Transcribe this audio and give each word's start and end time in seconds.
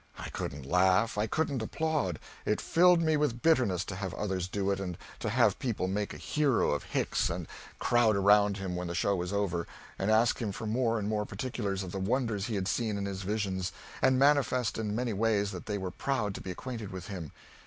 I 0.17 0.29
couldn't 0.29 0.65
laugh, 0.65 1.15
I 1.15 1.27
couldn't 1.27 1.61
applaud; 1.61 2.17
it 2.43 2.59
filled 2.59 3.03
me 3.03 3.17
with 3.17 3.43
bitterness 3.43 3.85
to 3.85 3.95
have 3.95 4.15
others 4.15 4.47
do 4.47 4.71
it, 4.71 4.79
and 4.79 4.97
to 5.19 5.29
have 5.29 5.59
people 5.59 5.87
make 5.87 6.11
a 6.11 6.17
hero 6.17 6.71
of 6.71 6.85
Hicks, 6.85 7.29
and 7.29 7.47
crowd 7.77 8.15
around 8.15 8.57
him 8.57 8.75
when 8.75 8.87
the 8.87 8.95
show 8.95 9.15
was 9.15 9.31
over, 9.31 9.67
and 9.99 10.09
ask 10.09 10.39
him 10.41 10.51
for 10.51 10.65
more 10.65 10.97
and 10.97 11.07
more 11.07 11.27
particulars 11.27 11.83
of 11.83 11.91
the 11.91 11.99
wonders 11.99 12.47
he 12.47 12.55
had 12.55 12.67
seen 12.67 12.97
in 12.97 13.05
his 13.05 13.21
visions, 13.21 13.71
and 14.01 14.17
manifest 14.17 14.79
in 14.79 14.95
many 14.95 15.13
ways 15.13 15.51
that 15.51 15.67
they 15.67 15.77
were 15.77 15.91
proud 15.91 16.33
to 16.33 16.41
be 16.41 16.49
acquainted 16.49 16.91
with 16.91 17.05
him. 17.05 17.31